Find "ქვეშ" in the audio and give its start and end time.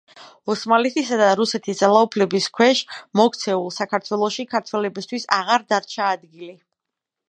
2.57-2.83